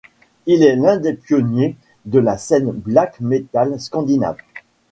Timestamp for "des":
0.97-1.13